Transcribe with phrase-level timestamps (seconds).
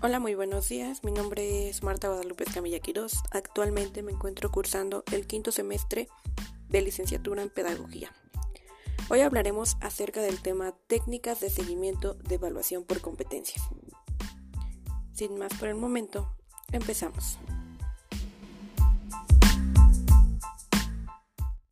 [0.00, 1.02] Hola, muy buenos días.
[1.02, 3.20] Mi nombre es Marta Guadalupe Camilla Quirós.
[3.32, 6.06] Actualmente me encuentro cursando el quinto semestre
[6.68, 8.12] de licenciatura en Pedagogía.
[9.10, 13.64] Hoy hablaremos acerca del tema técnicas de seguimiento de evaluación por competencias.
[15.14, 16.32] Sin más por el momento,
[16.70, 17.36] empezamos.